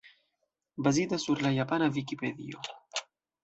[0.77, 2.57] Bazita sur la japana Vikipedio.